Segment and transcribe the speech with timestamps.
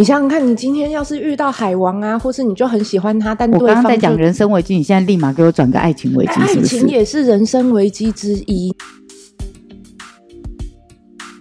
[0.00, 6.76] 你想想看，你今天要是遇到海王啊，或是你就很喜欢他，但对方我刚刚在讲人生危机，你现在立马给我转个爱情危机，是是？
[6.76, 8.74] 爱情也是人生危机之一。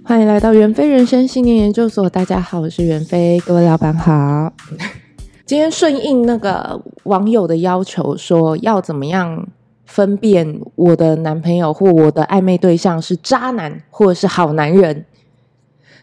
[0.03, 4.51] 欢迎来到袁飞人生信念研究所，大家好，我是袁飞，各位老板好。
[5.47, 9.47] 今天顺应那个网友的要求，说要怎么样
[9.85, 15.05] 分辨我的男朋友或我的暧昧对象是渣男或者是好男人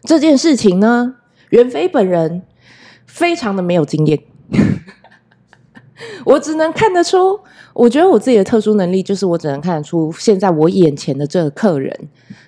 [0.05, 1.17] 这件事情呢？
[1.57, 2.43] 袁飞本人
[3.07, 4.21] 非常的没有经验，
[6.27, 7.41] 我只能看得出，
[7.73, 11.99] 我觉得我自己的特殊能力就是我只能看得出，现在我眼前的这个客人，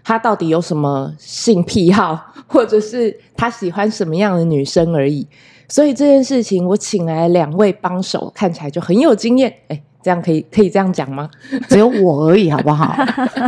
[0.04, 5.26] 他到底有什么性癖好， 或者是他喜欢什么样的女生而已。
[5.70, 9.54] 所以这件事情，我请来两位帮手，看起来就很有经验。
[9.68, 11.28] 哎，这样可以可以这样讲吗？
[11.68, 12.94] 只有我而已，好不好？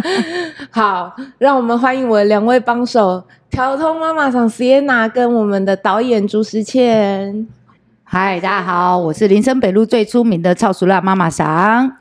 [0.71, 3.23] 好，让我们欢迎我的两位帮手。
[3.51, 7.49] 调通妈妈桑 Sienna 跟我们的导演朱思倩，
[8.05, 11.97] 嗨，大家好，我是林森北路最出名的超熟辣妈妈桑。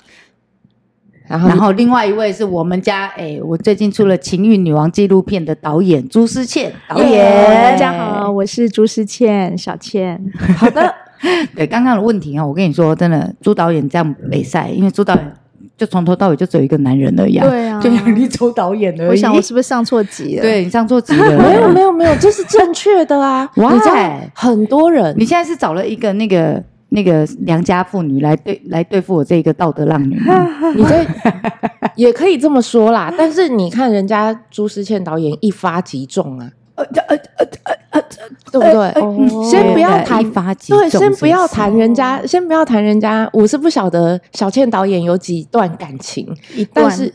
[1.28, 7.46] 然后，然后另外一位是我们家，哎，我最近出了《情欲女王》纪录片的导演朱思倩导演。
[7.52, 10.24] 大家好，我是朱思倩，小倩。
[10.58, 10.94] 好的，
[11.56, 15.34] 对，刚刚的问题啊，我跟你说，真的，朱导演这样没赛，因为朱导演。
[15.78, 19.10] 就从头到尾就只有一个男人而已，对啊，就杨丽洲导演而已。
[19.10, 20.42] 我想我是不是上错集了？
[20.42, 21.38] 对，你上错集了。
[21.38, 23.50] 没有没有没有，这是正确的啊！
[23.56, 23.72] 哇，
[24.34, 30.46] 很多人，你现在是找了一个那个那个良家妇女来对来对付我这个道德浪女吗？
[30.76, 31.06] 你这
[31.96, 33.14] 也可以这么说啦。
[33.18, 36.50] 但是你看人家朱思倩导演一发即中啊。
[36.84, 38.02] 呃呃呃呃呃，
[38.52, 39.02] 对不对？
[39.02, 40.24] 哦、先不要谈，
[40.68, 43.30] 对，先不要谈人家，哦、先不要谈人家。
[43.34, 47.14] 我是不晓得小倩导演有几段感情，段但是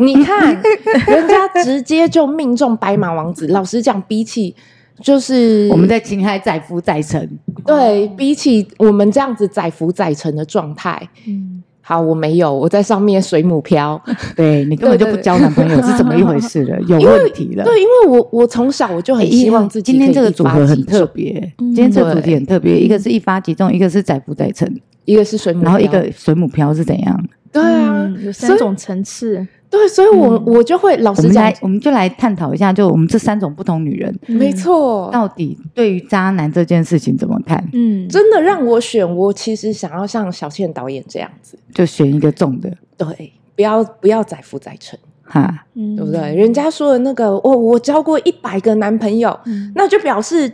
[0.00, 0.54] 你看
[1.06, 3.46] 人家直接就命中白马王子。
[3.48, 4.54] 老实讲，比起
[5.00, 11.62] 就是我们在情海载浮载沉，对比起我们这样子载浮载沉的状态，嗯。
[11.88, 14.02] 好，我没有，我在上面水母漂。
[14.34, 16.76] 对，你根本就不交男朋友，是怎么一回事了？
[16.88, 17.62] 有问题了。
[17.62, 19.92] 对，因为我我从小我就很希望自己。
[19.92, 24.68] 今天这个组合很特别，今天这个主题很特别，一个是一发即中，一个是载浮载沉，
[25.04, 27.24] 一个是水母，然后一个水母漂是怎样？
[27.52, 29.46] 对啊，有三种层次。
[29.68, 37.62] 对，所以我我就会老实讲，我们就来探讨一下，就我们这三种不同女人，没错，到底对于渣男这件事情怎么看？
[37.72, 46.34] 嗯，真的让我选，我其实想要像小倩导演这样子，就选一个重的，对，不要不要载浮载沉，哈，对不对？
[46.34, 49.36] 人家说的那个，我，我交过一百个男朋友，
[49.74, 50.50] 那就表示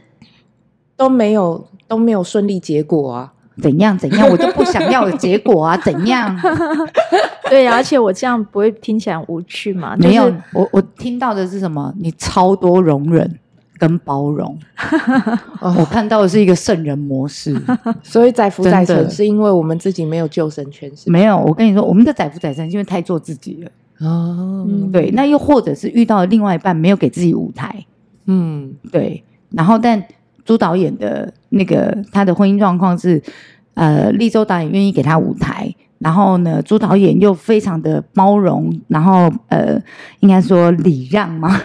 [0.96, 3.32] 都没有都没有顺利结果啊。
[3.60, 5.76] 怎样怎样，我就不想要的结果啊！
[5.84, 6.38] 怎样？
[7.50, 9.94] 对啊，而且我这样不会听起来无趣嘛？
[9.98, 11.92] 没有，我我听到的是什么？
[11.98, 13.38] 你超多容忍
[13.78, 14.58] 跟包容，
[15.60, 17.60] 我看到的是一个圣人模式。
[18.02, 21.36] 所以载福载沉是因为我们自己没有救生圈，是没有。
[21.36, 23.70] 我跟你说，我们的载福载沉因为太做自己了。
[24.06, 27.84] 哦，对，那又或者是遇到了另外一半没有给自己舞台。
[28.26, 29.22] 嗯，对。
[29.50, 30.02] 然后，但
[30.44, 33.22] 朱导演的那个他的婚姻状况是。
[33.74, 39.80] 呃，立州导演愿意给他舞台，然后呢，朱导演又非常的包容，然后呃，
[40.20, 41.58] 应该说礼让嘛？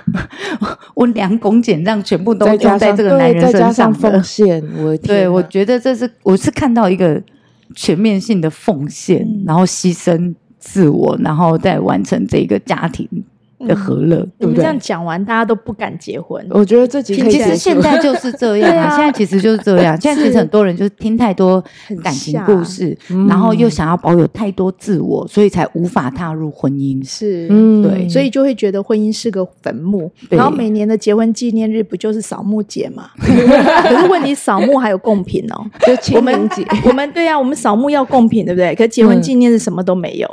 [0.95, 4.63] 温良恭俭让，全部都用在这个男人身上，再加上奉献。
[4.77, 7.21] 我对，我觉得这是我是看到一个
[7.75, 13.05] 全面性的奉献，嗯、然后牺牲自我，然后再完成这个家庭。
[13.65, 16.45] 的和乐，你们这样讲完，大家都不敢结婚。
[16.51, 19.99] 我觉得这几其实现在就是这样啊，现在其实就是这样。
[19.99, 21.63] 现在其实很多人就是听太多
[22.03, 22.95] 感情故事，
[23.27, 27.03] 然后又想要保有太多自我，所以才无法踏入婚姻。
[27.07, 30.11] 是，嗯，对，所以就会觉得婚姻是个坟墓。
[30.29, 33.09] 然后每年的结婚纪念日不就是扫墓节吗？
[33.17, 36.49] 可是问题扫墓还有贡品哦，就我们
[36.85, 38.75] 我们对啊，我们扫墓要贡品，对不对？
[38.75, 40.27] 可是结婚纪念日什么都没有，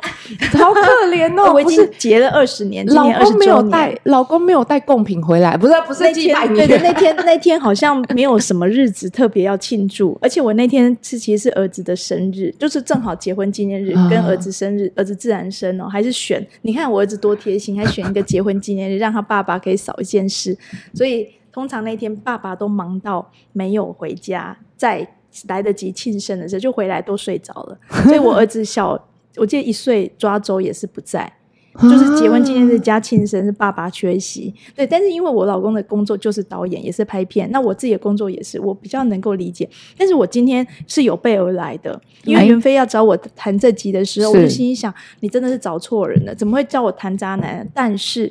[0.59, 0.81] 好可
[1.11, 1.53] 怜哦！
[1.55, 3.14] 我已经结了二十年，今年。
[3.19, 20.57] 老公没有带，老公没有带贡品回来，不是不是那天，对对，那天那天好像没有什么日子特别要庆祝，而且我那天是其实是儿子的生日，就是正好结婚纪念日跟儿子生日，儿子自然生哦，还是选，你看我儿子多贴心，还选一个结婚纪念日，让他爸爸可以少一件事，
[20.95, 25.07] 所以通常那天爸爸都忙到没有回家，在
[25.49, 29.01] 来得及庆生的时候就回来都睡着了，所以我儿子小，
[29.37, 31.33] 我记得一岁抓周也是不在。
[31.83, 34.55] 就是结婚纪念日加庆生是爸爸缺席。
[34.77, 39.69] 对，但是因为我老公的工作就是导演，也是拍片，那我自己的工作也是，我比较能够理解。
[39.99, 47.69] 但是我今天是有备而来的，因为袁飞要找我谈这集的时候，我就心里想，你真的是找错人了，怎么会叫我谈渣男？
[47.75, 48.31] 但是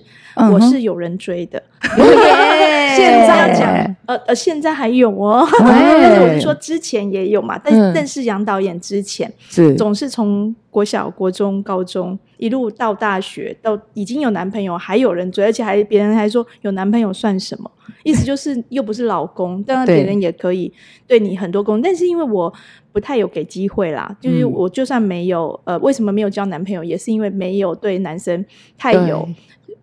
[0.52, 1.62] 我是有人追的。
[2.96, 17.72] 现在讲，呃呃，现在还有哦， 但是我是说之前也有嘛，但但是杨导演之前是总是从国小、国中、高中一路到大学，到已经有男朋友，还有人追，而且还别人还说有男朋友算什么？
[18.04, 20.70] 意思就是又不是老公，当然别人也可以
[21.08, 22.54] 对你很多功，但是因为我
[22.92, 28.46] 不太有给机会啦，就是我就算没有，呃，为什么没有交男朋友，也是因为没有对男生
[28.78, 29.26] 太有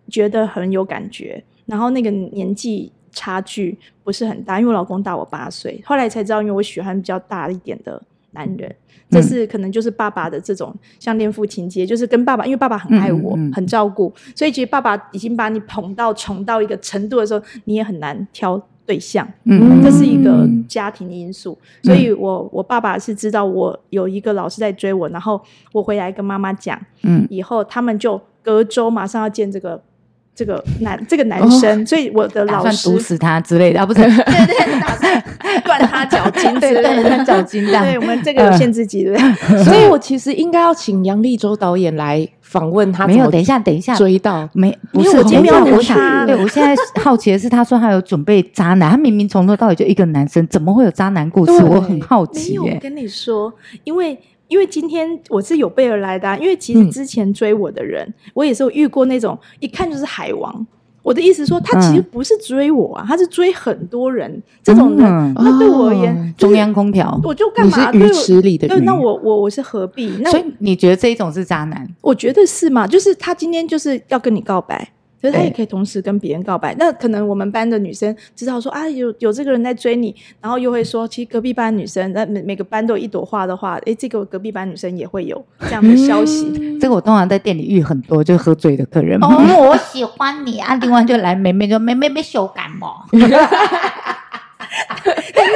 [0.07, 1.43] 觉得很有感觉。
[1.65, 5.81] 然后那个年纪差距不是很大，因为我老公大我八岁。
[5.83, 7.99] 后来才知道，因为我喜欢比较大一点的
[8.31, 8.75] 男人，嗯、
[9.09, 19.27] 这是可能就是爸爸的这种像恋父情结，就是跟爸爸，因为爸爸很爱我，嗯嗯、很照顾，所以其实爸爸已经把你捧到宠到一个程度的时候，你也很难挑对象。
[19.45, 21.57] 嗯，这是一个家庭因素。
[21.83, 25.41] 嗯、所以我我爸爸是知道我有一个老师在追我，然后
[25.71, 29.81] 我回来跟妈妈讲，嗯，以后他们就隔周马上要见这个。
[30.33, 33.99] 这个男这个男生，哦、所以我的老师毒死他之类的，啊、不是？
[34.01, 35.00] 对对，打算
[35.65, 37.65] 断他脚筋之类的，断他脚筋。
[37.65, 39.17] 对，我们这个有限制级，的。
[39.63, 43.07] 所以我其实应该要请杨力州导演来访问他。
[43.07, 44.77] 没有，等一下，等一下，追到没？
[44.91, 46.25] 不是，我今天没有等他。
[46.25, 51.51] 对，我现在好奇的是，他说他有准备渣男，他明明从头到尾就一个男生，怎么会有渣男故事？
[51.63, 52.57] 我很好奇。
[52.57, 53.53] 没有，我跟你说，
[53.83, 54.17] 因为。
[54.51, 60.67] 因为今天我是有备而来的，啊，因为其实之前追我的人，嗯、我也是有遇过那种一看就是海王。
[61.03, 64.41] 我的意思说，他其实不是追我啊，嗯、他是追很多人。
[64.63, 67.91] 这种人，嗯、那对我而言，哦就是、中央空调，我就干嘛？
[67.91, 70.11] 鱼池里的鱼对，那我我我是何必？
[70.21, 71.87] 那所以你觉得这一种是渣男？
[72.01, 74.87] 我觉得是嘛，就是他今天就是要跟你告白。
[75.21, 76.75] 所以他也可以同时跟别人告白。
[76.79, 86.51] 那可能我们班的女生知道说啊，有有这个人在追你，然后又会说，其实隔壁班女生，那每每个班都有一朵花的话，诶，这个隔壁班女生也会有这样的消息。
[86.59, 89.19] 嗯、 这个我通常在店里遇很多，就喝醉的客人。
[89.21, 89.27] 哦，
[89.69, 90.73] 我喜欢你啊！
[90.75, 93.05] 另外就来妹妹就妹妹没羞感冒。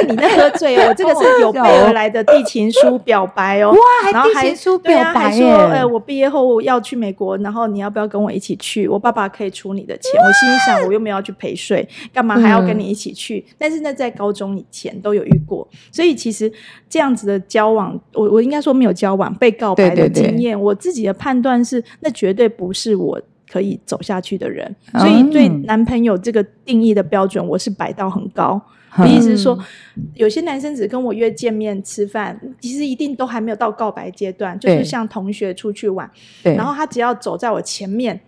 [0.08, 3.76] 你那喝醉哦， 这个是有备而来的递情书表白哦，哇，
[4.12, 8.86] 还递情书表白，还说，呃，我毕业后要去美国，然后你要不要跟我一起去？
[8.88, 10.12] 我爸爸可以出你的钱。
[10.20, 13.44] 我心里想，我又没有要去陪睡，干嘛还要跟你一起去？
[13.58, 16.52] 但是那在高中以前都有遇过，所以其实
[16.88, 23.20] 这样子的交往，我我应该说没有交往，被告白的经验，我自己的判断是，那绝对不是我
[23.50, 24.74] 可以走下去的人。
[24.98, 28.60] 所以对男朋友这个定义的标准，我是摆到很高。
[28.98, 29.58] 我意思是说，
[30.14, 36.10] 有些男生只跟我约见面吃饭，其实一定都还没有到告白阶段，就是像同学出去玩，
[36.42, 38.20] 对然后他只要走在我前面，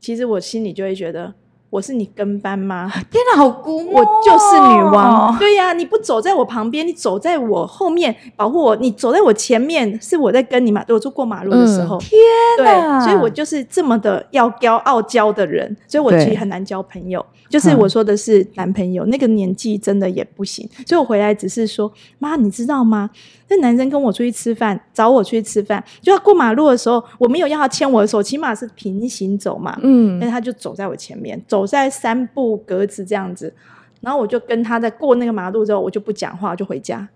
[0.00, 1.34] 其实我心里就会觉得。
[1.76, 2.90] 我是你跟班吗？
[3.12, 3.90] 天哪，好孤僻！
[3.92, 5.38] 我就是女王。
[5.38, 10.82] 对呀、啊，你不走在我旁边，你走在我后面保护我，你走在我前面，是我在跟你嘛？
[10.84, 12.18] 对，我就过马路的时候，嗯、天
[12.64, 12.98] 哪！
[12.98, 17.24] 对，所以我就是这么的要骄傲娇的人，所以我其实很难交朋友。
[17.48, 20.68] 就是我说的是男朋友，嗯、那个年纪真的也不行。
[20.86, 23.10] 所以我回来只是说，妈，你知道吗？
[23.48, 29.78] 那男生跟我出去吃饭，找我出去吃饭，就要过马路的时候，我没有要他牵我的手，起码是平行走嘛。
[29.82, 33.54] 嗯，但是他就走在我前面，走在三步格子这样子，
[34.00, 37.08] 然后我就跟他在过那个马路之后，我就不讲话，就回家。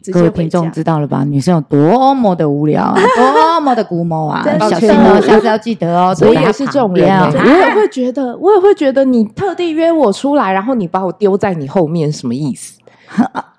[0.00, 0.30] 直接回家。
[0.30, 1.24] 各位听众知道了吧？
[1.24, 4.44] 女生有多么的无聊， 多么的龟毛啊！
[4.60, 6.14] 小心哦，下次要记得哦。
[6.20, 12.78] 我也是这种人，我也会觉得，我也会觉得你特地约我出来，然后你把我丢在你后面，什么意思？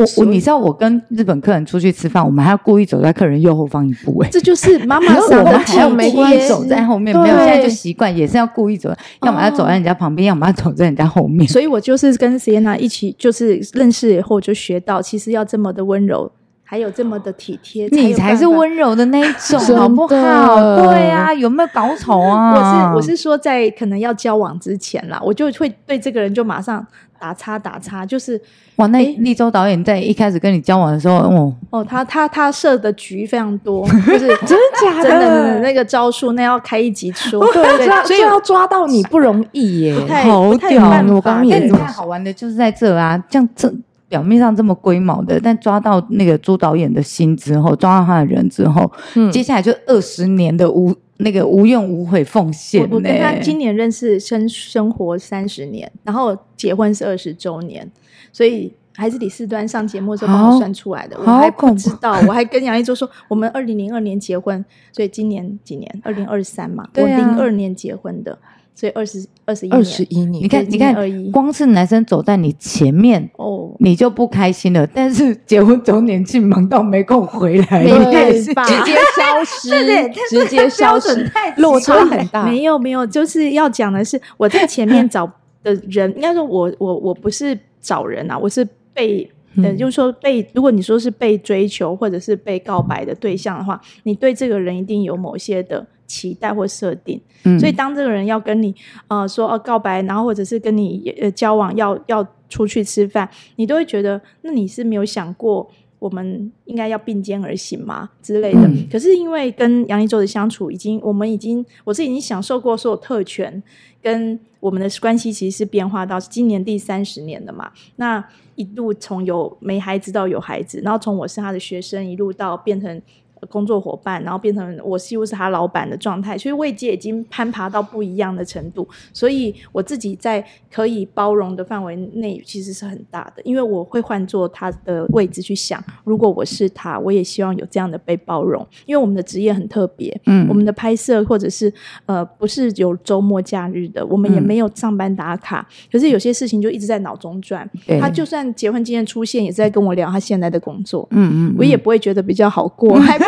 [0.00, 5.76] 我我你知道我跟日本客人出去吃饭，我们还要故意走在客人右后方一步，哎，这就是妈妈桑的体
[6.10, 6.48] 贴。
[6.48, 8.90] 走在后面没有，现在就习惯，也是要故意走，
[9.22, 11.46] 要么要走在人家旁边，要么要走在人家后面。
[11.46, 16.32] 所以我就是跟 Sienna 一起，就是认识以后就学到，其实要这么的温柔，
[16.64, 20.88] 还有这么的体贴，你才是温柔的那一种，好不好？
[20.88, 22.54] 对啊，有没有搞错啊？
[22.54, 26.86] 我是我是说，在可能要交往之前啦，我就会对这个人就马上。
[27.20, 28.40] 打叉打叉，就是
[28.76, 28.86] 哇！
[28.86, 35.10] 那立州导演在一开始跟你交往的时候，哦哦，他他他设的局非常多，就是 真的假的？
[35.10, 40.82] 真的那个招数，那要开一集说，对对，所以要抓到你不容易耶，好屌！
[41.14, 43.70] 我刚刚也太好玩的就是在这啊，这样这
[44.10, 50.94] 表面上这么龟毛的，但抓到那个朱导演的心之后，抓到他的人之后，嗯，接下来就二十年的无。
[51.22, 52.80] 那个无怨无悔奉献。
[52.90, 57.86] 我跟他今年认识生生活三十年，然后结婚是二十周年，
[58.32, 66.00] 所以还是李四端上节目的时候帮我算出来的，我还不知道，我还跟杨一舟说，我们二零零二年结婚，所以今年几年？
[66.02, 68.38] 二零二三嘛，我零二年结婚的。
[68.72, 70.94] 所以二十二十一二十一年，你看你看，
[71.32, 73.39] 光是男生走在你前面哦，
[73.82, 74.86] 你就不开心了。
[74.86, 79.70] 但是结婚周年庆忙到没空回来，没办法，直接消失，
[80.28, 82.44] 直接消失，落差很大。
[82.44, 85.30] 没有没有，就是要讲的是，我在前面找
[85.62, 89.30] 的人，应该说我我我不是找人啊，我是被
[89.62, 95.86] 呃，就是说被，如果你说是被追求或者是被告白的对象的话，你对这个人一定有某些的。
[96.10, 98.74] 期待或设定，嗯、所以当这个人要跟你
[99.06, 103.26] 呃说哦告白，然后或者是跟你呃交往，要要出去吃饭，
[103.56, 105.66] 你都会觉得那你是没有想过
[105.98, 108.60] 我们应该要并肩而行吗之类的？
[108.60, 113.62] 嗯、可是因为跟杨一舟的相处，已经我们已经我是已经享受过所有特权，
[114.02, 117.72] 跟我们的关系其实是变化到今年第三十年的嘛。
[117.96, 118.22] 那
[118.56, 123.00] 一路从有没孩子到有孩子，然后从我是他的学生，一路到变成。
[123.48, 128.86] 工作伙伴，然后变成我几乎是他老板的状态，所以位阶已经攀爬到不一样的程度。
[129.12, 133.42] 所以我自己在可以包容的范围内，其实是很大的。
[133.44, 138.66] 因为我会换做他的位置去想，如果我是他，我也希望有这样的被包容。
[138.86, 141.72] 因为我们的职业很特别，嗯，我们的拍摄或者是
[142.06, 145.66] 呃，不是有周末假日的，我们也没有上班打卡。
[145.70, 147.68] 嗯、可是有些事情就一直在脑中转。
[148.00, 151.06] 他就算结婚经验出现，也是在跟我聊他现在的工作。
[151.12, 153.24] 嗯，嗯嗯，我也不会觉得比较好过， 还不。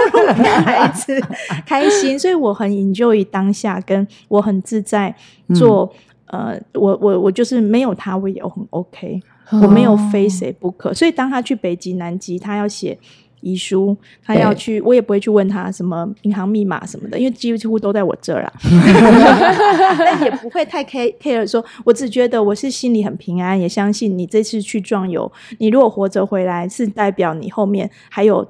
[0.64, 1.21] 孩子
[1.66, 5.14] 开心，所以我很 enjoy 当下，跟我很自在
[5.54, 5.92] 做。
[6.35, 9.21] 嗯、呃，我我我就是没有他，我也很 OK。
[9.50, 12.97] 哦、我没有非谁不可，所以当他去北极、南极，他要写
[13.42, 13.94] 遗书，
[14.25, 18.52] 他要去，我也不会去问他什么银行密码什么的，因为几乎都在我这儿啊。
[19.99, 28.49] 但也不会太 care care 说，我只觉得我是心里很平安，也相信你这次去壮游，你如果活着回来，是代表你后面还有。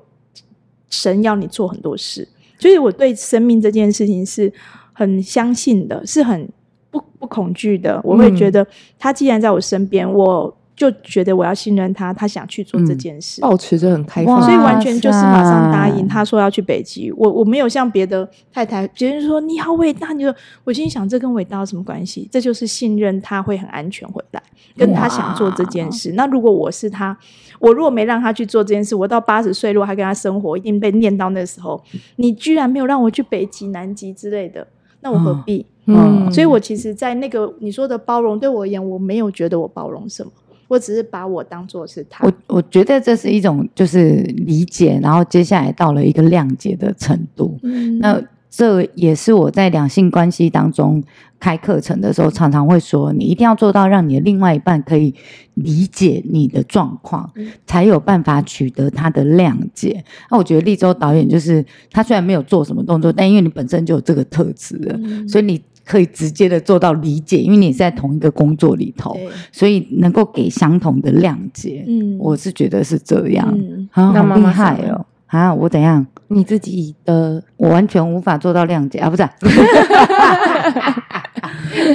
[0.92, 4.52] 神要你做很多事，所以我对生命这件事情是
[4.92, 6.46] 很相信的，是很
[6.90, 7.98] 不不恐惧的。
[8.04, 8.64] 我会觉得
[8.98, 17.12] 他既然在我身边，我就觉得我要信任他，他想去做这件事，保持着很开放，所以完全就是马上答应他说要去北极。
[17.12, 22.28] 我我没有像别的太太，别人说你好伟大，你就我心想这跟伟大有什么关系？
[22.30, 24.42] 这就是信任他会很安全回来，
[24.76, 26.12] 跟他想做这件事。
[26.12, 27.16] 那如果我是他。
[27.60, 31.80] 我如果没让他去做这件事，我到八十岁如果还跟他生活，一定被念到那时候。
[32.16, 34.66] 你居然没有让我去北极、南极之类的，
[35.00, 35.64] 那我何必？
[35.86, 40.32] 嗯，嗯，所以我其实，在那个你说的包容，对我而言，我没有觉得我包容什么，
[40.72, 42.26] 我只是把我当做是他。
[42.26, 47.58] 我我觉得这是一种就是理解，然后接下来到了一个谅解的程度。
[47.62, 48.22] 嗯，那。
[48.54, 51.02] 这也是我在两性关系当中
[51.40, 55.14] 开课程的时候，常常会说，你一定要做到让你的另外一半可以
[55.54, 57.32] 理解你的状况，
[57.66, 60.04] 才有办法取得他的谅解。
[60.30, 69.16] 那我觉得立州导演就是他虽然没有做什么动作，但因为你本身就有这个特质了，所以你可以直接的做到理解，因为你是在同一个工作里头，
[69.50, 71.84] 所以能够给相同的谅解。
[71.86, 73.46] 嗯，我是觉得是这样，
[73.90, 75.04] 好厉害哦。
[75.26, 76.06] 啊，我怎样？
[76.28, 79.08] 你自己的，我完全无法做到谅解啊！
[79.08, 79.22] 不是，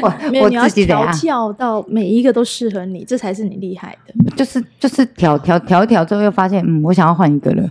[0.01, 4.13] 我我自己调教到每一个都适合你，这才是你厉害的。
[4.35, 7.63] 就是就是调调调一调之后，又发现嗯，我想要换一个了。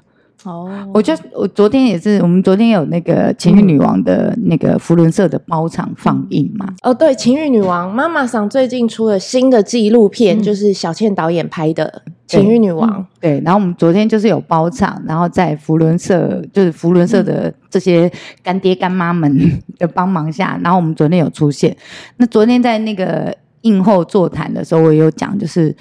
[0.47, 6.73] 哦，我就我昨天也是，我们昨天有那个《情欲女王》的那个福伦社的包场放映嘛。
[6.83, 12.88] 哦，对，《情欲女王》妈妈桑最近出了新的纪录片，就是小倩导演拍的《情欲女王》。
[13.21, 18.09] 对，然后我们昨天就是有包场，然后在福伦社，就是福伦社的这些
[18.45, 19.37] 干爹干妈们
[19.79, 21.76] 的帮忙下，然后我们昨天有出现。
[22.19, 25.75] 那昨天在那个映后座谈的时候，我也有讲，就是。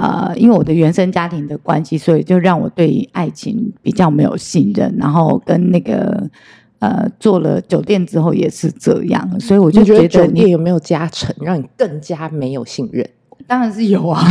[0.00, 4.94] 呃，因为我的原生家庭的关系，所以就让我对爱情比较没有信任。
[4.98, 6.26] 然后跟那个
[6.78, 13.06] 呃做了酒店之后也是这样，所以我就觉得，酒店有没有加成，让你更加没有信任？
[13.46, 14.22] 当然是有啊，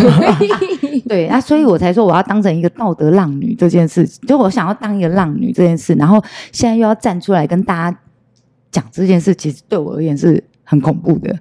[1.07, 7.99] 对啊，所以我才说我要当成一个道德浪女这件事情，就我想要当一个浪女这件事，然后现在又要站出来跟大家
[8.71, 11.35] 讲这件事，其实对我而言是很恐怖的。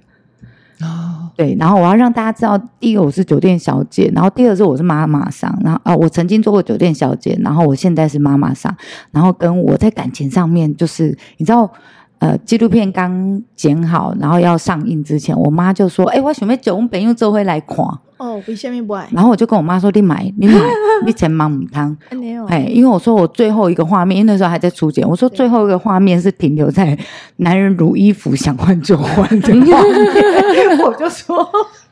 [1.39, 8.75] 对，然后我要让大家知道，第一个我是酒店小姐，然后第二是我是妈妈桑，然后啊，我曾经做过酒店小姐，然后我现在是妈妈桑，
[9.11, 11.71] 然后跟我在感情上面，就是你知道，
[12.17, 17.77] 呃，纪录片刚剪好，然后要上映之前，我妈就说，哎，我准备酒，我们朋友会来看。
[18.19, 19.07] 哦，为什么不爱？
[19.11, 20.59] 然后我就跟我妈说，你买，你买，
[21.05, 21.97] 你钱忙唔汤。
[22.11, 26.97] 有，哎，因为我说我最后一个画面，因为那时候还在初剪，我说最后一个画面是停留在
[27.37, 31.49] 男人如衣服想换就换的画面， 我就说。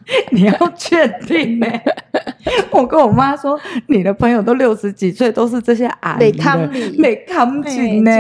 [0.32, 1.84] 你要确定呢、欸？
[2.72, 8.12] 我跟我妈说，你的朋友都六十几岁，都是这些阿姨的，没看紧呢。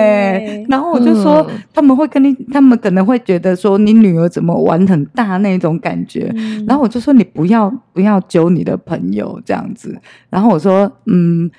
[0.67, 6.32] 然后我就说，嗯、他们会跟你，他们可能会觉得说，你女儿怎么玩很大那种感觉。
[6.36, 9.98] 嗯、然后我就说，你不要不要揪你的朋友这样子。
[10.29, 11.50] 然后我说，嗯，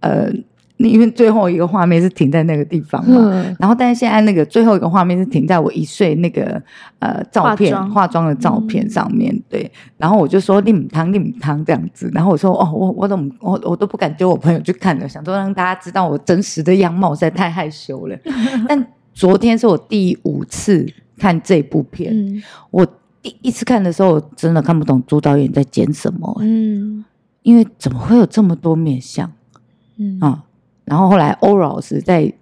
[0.00, 0.30] 呃。
[0.76, 6.60] 因为最后一个画面是停在那个地方嘛，嗯、然后但是现在那个最后一个画面是停在我一岁那个
[6.98, 8.24] 呃照片化妆。
[8.24, 18.16] 的照片上面，嗯、对，然后我就说你母汤你母汤这样子，然后我说哦我我怎么我我都不敢丢我朋友去看了，想说让大家知道我真实的样貌，实在太害羞了。
[18.66, 22.86] 但昨天是我第五次看这部片，嗯、我
[23.20, 27.04] 第一次看的时候我真的看不懂朱导演在剪什么，嗯，
[27.42, 29.30] 因为怎么会有这么多面相，
[29.98, 30.18] 嗯。
[30.20, 30.44] 啊。
[30.84, 32.32] 然后后来欧老师在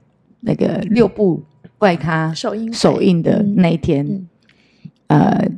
[0.40, 1.42] 那个六部
[1.78, 4.06] 怪咖首映首映的那一天，
[5.06, 5.48] 嗯、呃，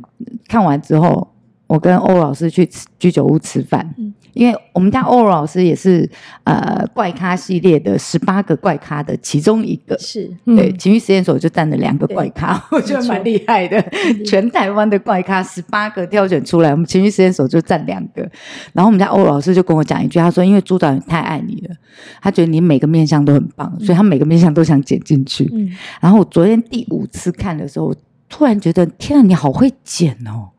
[0.49, 1.33] 看完之后，
[1.67, 3.95] 我跟欧老师去吃居酒屋吃饭。
[3.99, 6.09] 嗯因为我们家欧老师也是
[6.45, 13.83] 呃怪咖系列的十八个怪咖的其中一个，是对情绪实验所就占了两个怪咖，我觉得蛮厉害的。
[14.26, 18.29] 全台湾的怪咖十八个挑选出来，我们情绪实验所就占两个。
[18.73, 21.75] 然后我们家欧老师就跟我讲一句，他说：“因为朱导演太爱你了，
[22.21, 27.95] 他觉得你每个面相都很棒，所以他每个面相都想剪进去。”嗯，然后我昨天第五次看的时候，
[28.29, 30.50] 突然觉得天啊，你好会剪哦！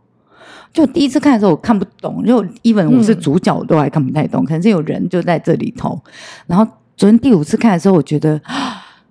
[0.75, 4.43] 就第一次看的时候，我看不懂，就 even 我是主角，我都还看不太懂。
[4.43, 5.97] 嗯、可能是有人就在这里头。
[6.47, 6.67] 然后
[6.97, 8.39] 昨天第五次看的时候，我觉得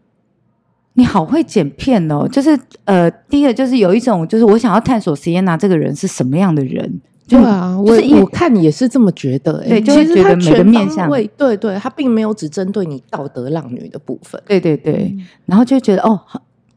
[0.93, 2.29] 你好会剪片哦。
[2.29, 7.01] 就是呃，第一个就是有一种，就是我想要探索 Sienna 这个人是什么样的人。
[7.27, 9.69] 对啊，我我看也是这么觉得、欸。
[9.71, 14.39] 对，就是觉得每个面相，对对，他并没有只针对你道德浪女的部分。
[14.47, 16.21] 对对对，嗯、然后就觉得哦。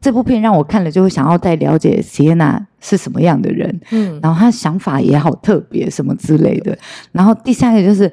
[0.00, 6.76] 这部片让我看了就会想要再了解谢娜是什么样的人，嗯，然后他想法也好特别，什么之类的。
[7.10, 8.12] 然后第三个就是，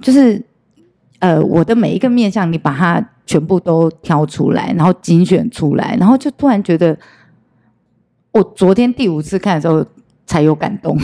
[0.00, 0.40] 就是
[1.18, 6.96] 呃，我的每一个面相，你把它全部都挑出来，然后精选出来，然后就突然觉得，
[8.30, 9.84] 我昨天第五次看的时候
[10.26, 10.96] 才有感动。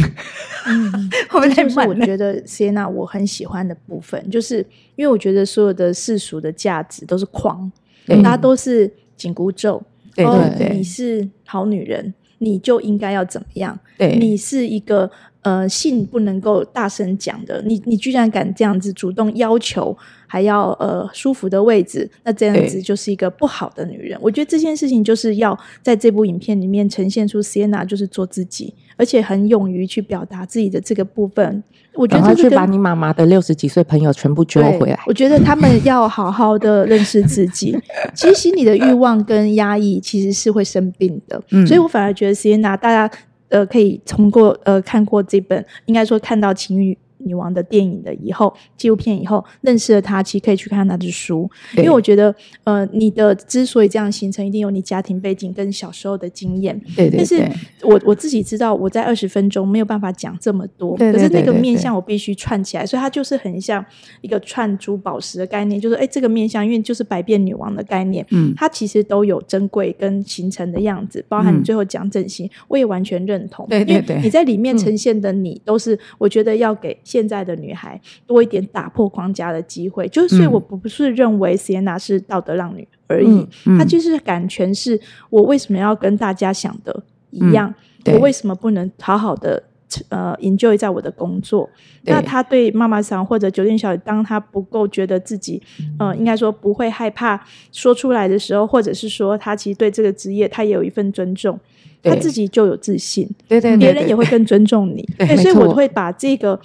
[0.67, 4.59] 嗯， 后面就是我觉得谢娜我很喜欢的部分，就是
[4.95, 7.73] 因为我觉得所有的世俗的价值都是框，
[8.07, 9.83] 大家都是紧箍咒。
[10.25, 13.79] 对对对，你是好女人，你就应该要怎么样？
[13.99, 15.11] 对，你是一个
[15.43, 19.97] 呃性不能够大声讲的，你你居然敢这样子主动要求，
[20.27, 24.19] 还要呃舒服的位置，那这样子就是一个不好的女人。
[24.23, 31.65] 我觉得这件事情就是要在这部影片里面呈现出 Sienna 就是做自己，而且很勇于去表达自己的这个部分。
[31.95, 35.01] 我觉得他去把你妈妈的六十几岁朋友全部揪回来。
[35.07, 37.77] 我觉得他们要好好的认识自己。
[38.15, 41.43] 其实心里的欲望跟压抑其实是会生病的。
[41.51, 43.11] 嗯，所以我反而觉得 Sienna 大家
[43.49, 56.79] 呃可以通过呃看过这本，应该说看到情欲女王的电影的以后，纪录片以后认识了她，其实可以去看她的书，因为我觉得，呃，你的之所以这样形成，一定有你家庭背景跟小时候的经验。
[56.97, 57.17] 对，对对。
[57.19, 57.43] 但是
[57.83, 60.97] 我我自己知道，我在二十分钟没有办法讲这么多。
[60.97, 63.85] 可是那个面相我必须串起来，所以它就是很像
[64.21, 73.67] 一个串珠宝石的概念，就是哎，这个面相，因为就是百变女王的概念，嗯，它其实都有珍贵跟形成的样子，包含你最后讲整形，嗯、我也完全认同。
[73.69, 74.21] 对对对。
[74.23, 76.99] 你在里面呈现的你，都是我觉得要给。
[77.11, 83.45] 现在的女孩多一点打破框架的机会，就是所以我不是认为 Sienna 是道德浪女而已，
[83.77, 89.61] 她就是敢诠释我为什么要跟大家想的一样，嗯、我为什么不能好好的
[90.09, 91.69] 呃 enjoy 在我的工作？
[92.05, 95.61] 那她对妈妈桑或者酒店小姐，当她不够觉得自己
[95.99, 101.59] 呃应该说不会害怕说出来的时候，或者是说她其实对这个职业她也有一份尊重，
[102.05, 106.61] 她自己就有自信，对对，别人也会更尊重你， 对，对，所以我会把这个。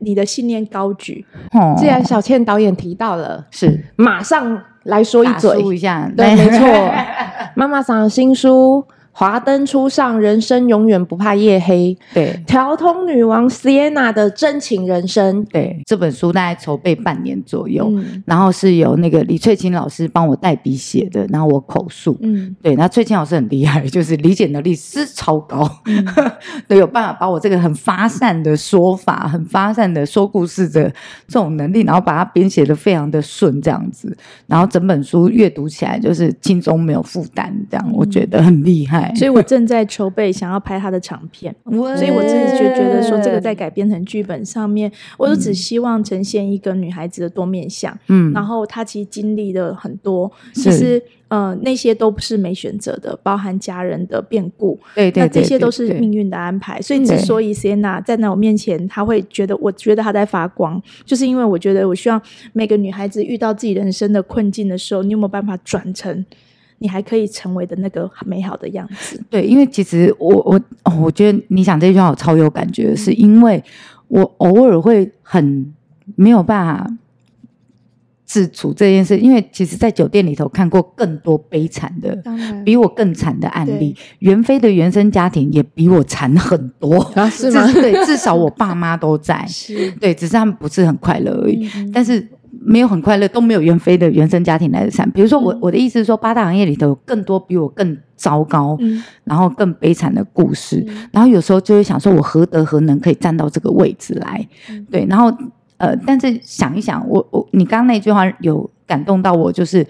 [0.00, 1.24] 你的信念高举。
[1.78, 6.66] 既然小倩导演提到了，是马上来说一嘴一下，对，没错，
[7.54, 8.84] 妈妈桑的新书。
[9.12, 11.96] 华灯初上，人生永远不怕夜黑。
[12.14, 15.44] 对，调通女王 Sienna 的真情人生。
[15.46, 22.16] 对，这本书大概筹备半年左右，嗯、然后是由那个李翠琴老师帮我代笔写的，然后我口述。
[22.22, 26.06] 嗯，对，那翠琴老师很厉害， 就是理解能力是超高，嗯、
[26.66, 30.88] 对，有办法把我这个很发散的说法、很发散的说故事的
[31.28, 38.99] 这种能力，然后把它编写的非常的顺，这样子，然后整本书阅读起来就是轻松没有负担，这样、嗯、我觉得很厉害。
[39.00, 51.02] 害，所以我正在筹备想要拍他的长片， 所以我自己就觉得说这个在改编成剧本上面，我就只希望呈现一个女孩子的多面相，嗯，然后她其实经历了很多，其实。
[51.30, 56.82] 呃，那些都不是没选择的，包含家人的变故，对对，对，对，对，那这些都是命运的安排。
[56.82, 62.20] 所以，之所以 Sienna 站在我面前，她会觉得，我觉得她在发光，就是因为我觉得，我希望
[62.52, 66.26] 每个女孩子遇到自己人生的困境的时候，你有没有办法转成
[66.80, 69.22] 你还可以成为的那个美好的样子？
[69.30, 73.62] 对，因为其实我我哦，我觉得你讲这句话我超有感觉，是因为
[74.08, 75.72] 我偶尔会很
[76.16, 76.90] 没有办法。
[78.32, 82.16] 自处这件事，因为其实，在酒店里头看过更多悲惨的，
[82.64, 83.92] 比我更惨的案例。
[84.20, 87.66] 袁飞的原生家庭也比我惨很多，啊、 是吗？
[87.72, 91.68] 对，至少我爸妈都在， 是对，只是他们不是很快乐而已。
[91.74, 92.24] 嗯、但是
[92.70, 95.10] 没有很快乐，都没有袁非的原生家庭来的惨。
[95.10, 98.78] 比如说我，我、的意思是说，八大行业里头有更多比我更糟糕，
[99.24, 100.86] 然后更悲惨的故事。
[101.12, 104.48] 然后有时候就会想说，我何德何能可以站到这个位置来？
[104.70, 105.30] 嗯、对，然后。
[105.80, 109.86] 呃，但是想一想，我我你刚刚那句话有感动到我，就是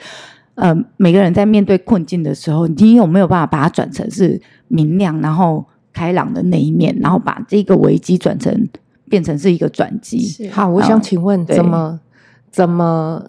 [0.55, 8.69] 呃，每个人在面对困境的时候，你有没有办法把它转成是明亮，然后开朗的那一面，然后把这个危机转成
[9.09, 10.49] 变成是一个转机？
[10.53, 11.99] 好，我想请问，怎么
[12.51, 13.27] 怎么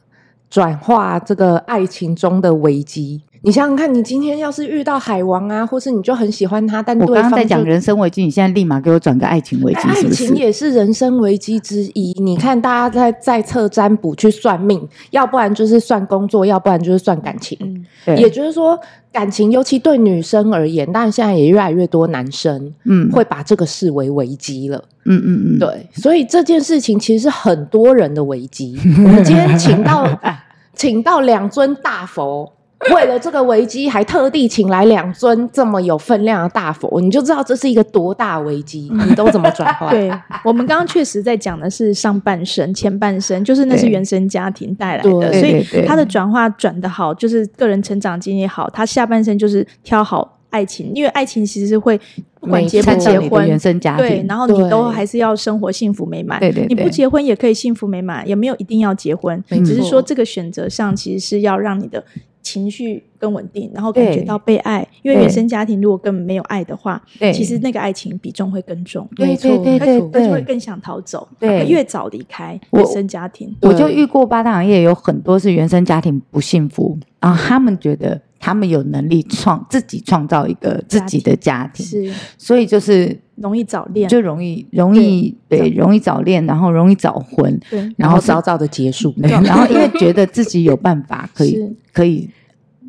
[0.50, 3.24] 转化这个爱情中的危机？
[3.44, 10.24] 你想想看，你今天要是遇到海王啊，或是你就很喜欢他，但对方我刚刚在讲人生危机，你现在立马给我转个爱情危机，是不是？
[10.24, 12.14] 爱情也是人生危机之一。
[12.22, 17.58] 你看，大家在在测占卜去算命，要不然就是算工作，要不然就是算感情。
[17.62, 18.16] 嗯，对。
[18.18, 18.80] 也就是说，
[19.12, 24.78] 感情尤其对女生而言，但现在也越来越多男生，嗯，会把这个视为危机了。
[25.06, 25.88] 嗯嗯嗯，对。
[25.94, 28.78] 所以这件事情其实是很多人的危机。
[29.04, 30.08] 我们今天请到
[30.76, 32.52] 请到两尊大佛。
[32.96, 38.92] 为了这个危机，还特地请来两尊这么有分量的大佛，你就知道这是一个多大危机。
[39.08, 39.90] 你都怎么转化？
[39.94, 40.12] 对，
[40.44, 48.68] 我们刚刚确实在讲的是上半生、前半生，就是那是原生家庭带来的，所以他的转化转的好，就是个人成长经验好。
[48.72, 52.00] 他下半生就是挑好爱情，因为爱情其实是会
[52.40, 56.40] 不管结不结婚，原生家庭对，然后你都还是要生活幸福美满。
[56.40, 62.04] 对对，你不结婚也可以幸福美满，也没有一定要结婚，只是说这个选择上其实是要让你的。
[62.52, 73.56] 情绪更稳定，然后感觉到被爱，因为原生家庭如果根本没有爱的话，对，其实那个爱情比重会更重，对对对对，他就会更想逃走，对，越早离开原生家庭。
[73.62, 87.58] 我就遇过八大行业有很多是原生家庭不幸福，然后他们觉得他们有能力创自己创造一个自己的家庭，是，所以就是容易早恋，就容易容易对，容易早恋，然后容易早婚，
[87.96, 92.30] 然后早早的结束，然后因为觉得自己有办法可以 可以。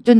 [0.05, 0.13] 就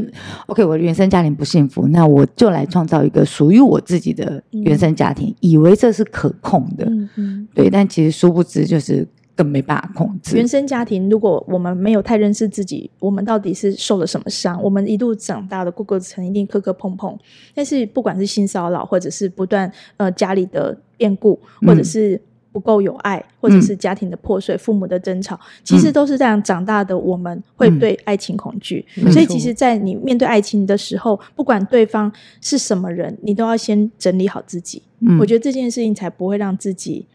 [0.47, 10.37] OK，我的原生家庭不幸福，那我就来创造一个属于我自己的原生家庭，嗯、以为这是可控的，嗯嗯、对，但其实殊不知就是更没办法控制。
[10.37, 14.63] 原生家庭，如果我们没有太认识自己，我们到底是受了什么伤？
[14.63, 17.19] 我们一路长大的过过程一定磕磕碰碰，
[17.55, 22.21] 但是不管是性骚扰，或者是不断呃家里的变故，或者是。
[22.53, 26.97] 不够有爱，或者是家庭的破碎、嗯、父母的争吵，其实都是这样长大的。
[26.97, 34.83] 我们会对爱情恐惧，嗯、所以其实，在你面对爱情的时候，不管对方是什么人，你都要先整理好自己。
[35.01, 37.07] 嗯、我觉得这件事情才不会让自己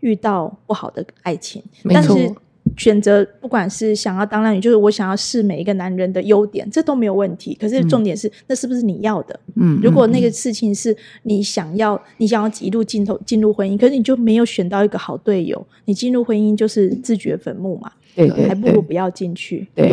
[0.00, 1.62] 遇到不好的爱情。
[1.84, 2.34] 但是
[2.76, 7.56] 选择不管是想要当男女，就是我想要试每一个男人的优点，这都没有问题。
[7.60, 9.38] 可是重点是，嗯、那是不是你要的？
[9.54, 17.92] 嗯，如果那个事情是你想要，嗯、你想要一路进头进入婚姻，可是你就没有选到一个好队友，你进入婚姻就是自掘坟墓嘛。
[18.14, 19.66] 对，对，对，还不如不要进去。
[19.74, 19.90] 对，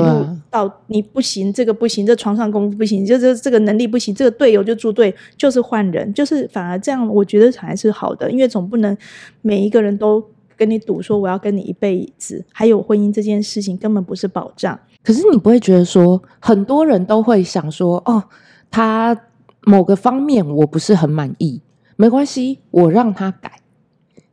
[0.49, 8.97] 到你不行，这个不行，这床上功夫不行，就这这个能力不行，这个队友就猪队，就是换人，就是反而这样，我觉得还是好的，因为总不能
[9.41, 10.23] 每一个人都。
[10.57, 14.79] 跟你赌说我要跟你一辈子，还有婚姻这件事情根本不是保障。
[15.03, 18.23] 可是你不会觉得说，很多人都会想说，哦，
[18.71, 19.17] 他
[19.65, 21.61] 某个方面我不是很满意，
[21.95, 23.59] 没关系，我让他改。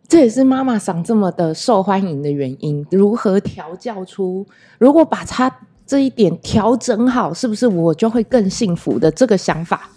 [0.06, 2.84] 这也是妈妈桑这么的受欢迎的原因。
[2.90, 4.46] 如何调教出，
[4.78, 5.50] 如果把他
[5.86, 9.88] 这一点调整好，是不是我就会更幸福的这个想法？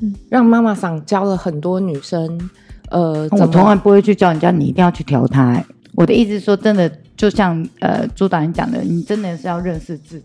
[0.00, 2.50] 嗯，让妈妈桑教了很多女生。
[2.90, 5.62] 呃，我从来不会去叫人家，你一定要去调他。
[5.94, 10.24] 我的意思是说，真的，就像呃朱导演讲的，你真的是要认识自己。